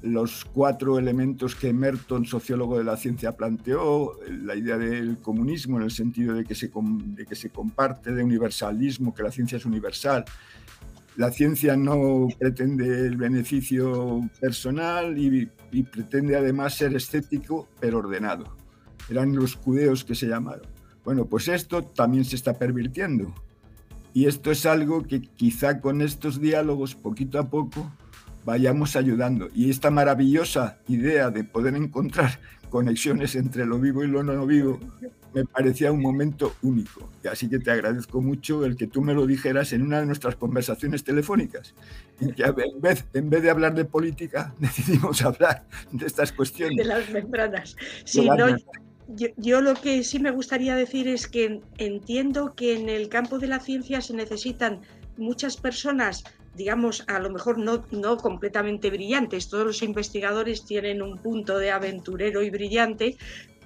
[0.00, 4.12] los cuatro elementos que Merton, sociólogo de la ciencia, planteó,
[4.44, 8.22] la idea del comunismo en el sentido de que se, de que se comparte, de
[8.22, 10.24] universalismo, que la ciencia es universal,
[11.16, 15.50] la ciencia no pretende el beneficio personal y,
[15.84, 18.56] pretende además ser estético pero ordenado.
[19.08, 20.66] Eran los judeos que se llamaron.
[21.04, 23.34] Bueno, pues esto también se está pervirtiendo.
[24.12, 27.92] Y esto es algo que quizá con estos diálogos, poquito a poco,
[28.44, 29.48] vayamos ayudando.
[29.54, 32.40] Y esta maravillosa idea de poder encontrar
[32.70, 34.80] conexiones entre lo vivo y lo no vivo
[35.36, 37.10] me parecía un momento único.
[37.22, 40.06] Y así que te agradezco mucho el que tú me lo dijeras en una de
[40.06, 41.74] nuestras conversaciones telefónicas,
[42.20, 46.78] en que en vez, en vez de hablar de política, decidimos hablar de estas cuestiones.
[46.78, 47.76] De las membranas.
[48.06, 48.26] Sí,
[49.08, 53.38] Yo, yo, lo que sí me gustaría decir es que entiendo que en el campo
[53.38, 54.80] de la ciencia se necesitan
[55.18, 56.24] muchas personas,
[56.54, 59.48] digamos, a lo mejor no, no completamente brillantes.
[59.48, 63.16] Todos los investigadores tienen un punto de aventurero y brillante,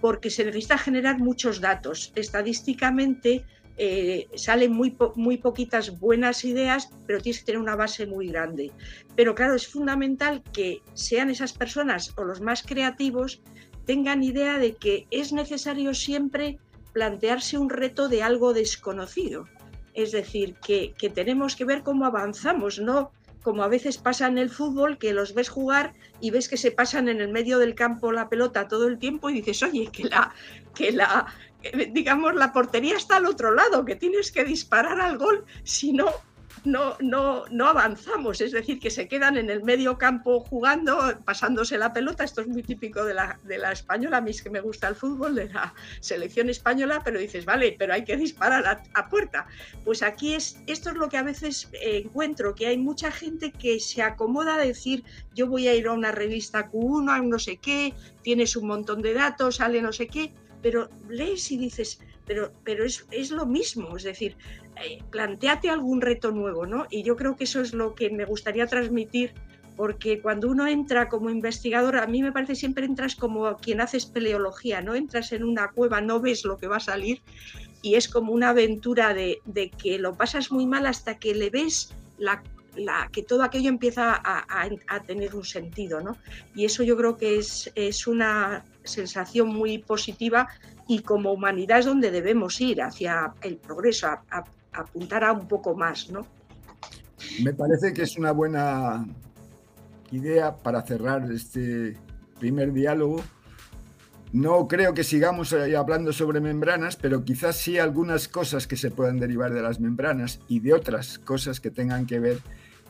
[0.01, 2.13] porque se necesita generar muchos datos.
[2.15, 3.45] Estadísticamente
[3.77, 8.73] eh, salen muy, muy poquitas buenas ideas, pero tienes que tener una base muy grande.
[9.17, 13.41] Pero claro, es fundamental que sean esas personas o los más creativos
[13.87, 16.59] tengan idea de que es necesario siempre
[16.93, 19.49] plantearse un reto de algo desconocido.
[19.95, 24.39] Es decir, que, que tenemos que ver cómo avanzamos, no como a veces pasa en
[24.39, 27.75] el fútbol, que los ves jugar y ves que se pasan en el medio del
[27.75, 30.35] campo la pelota todo el tiempo y dices, oye, que la,
[30.75, 31.27] que la,
[31.93, 36.07] digamos, la portería está al otro lado, que tienes que disparar al gol, si no,
[36.65, 41.79] no, no, no avanzamos, es decir, que se quedan en el medio campo jugando, pasándose
[41.79, 42.25] la pelota.
[42.25, 44.89] Esto es muy típico de la, de la española, a mí es que me gusta
[44.89, 49.47] el fútbol, de la selección española, pero dices, vale, pero hay que disparar a, puerta.
[49.85, 53.51] Pues aquí es, esto es lo que a veces eh, encuentro, que hay mucha gente
[53.53, 57.39] que se acomoda a decir, yo voy a ir a una revista Q1, a no
[57.39, 60.33] sé qué, tienes un montón de datos, sale no sé qué,
[60.63, 64.37] pero lees y dices, pero, pero es, es lo mismo, es decir,
[64.81, 66.87] eh, planteate algún reto nuevo, ¿no?
[66.89, 69.33] Y yo creo que eso es lo que me gustaría transmitir,
[69.77, 73.97] porque cuando uno entra como investigador, a mí me parece siempre entras como quien hace
[73.97, 74.95] espeleología, ¿no?
[74.95, 77.21] Entras en una cueva, no ves lo que va a salir,
[77.83, 79.41] y es como una aventura de,
[79.83, 82.45] que lo pasas muy mal hasta que le ves la,
[83.11, 86.17] que todo aquello empieza a, tener un sentido, ¿no?
[86.55, 90.49] Y eso yo creo que es, es una sensación muy positiva
[90.91, 94.25] y como humanidad es donde debemos ir hacia el progreso, a,
[94.73, 96.27] apuntar a un poco más, ¿no?
[97.45, 99.07] Me parece que es una buena
[100.11, 101.97] idea para cerrar este
[102.41, 103.23] primer diálogo.
[104.33, 109.21] No creo que sigamos hablando sobre membranas, pero quizás sí algunas cosas que se puedan
[109.21, 112.39] derivar de las membranas y de otras cosas que tengan que ver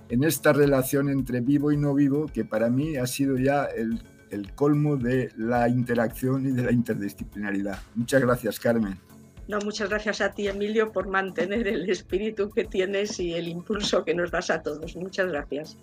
[0.08, 4.00] en esta relación entre vivo y no vivo, que para mí ha sido ya el,
[4.30, 7.78] el colmo de la interacción y de la interdisciplinaridad.
[7.94, 8.98] Muchas gracias, Carmen.
[9.48, 14.04] No, muchas gracias a ti, Emilio, por mantener el espíritu que tienes y el impulso
[14.04, 14.94] que nos das a todos.
[14.94, 15.76] Muchas gracias.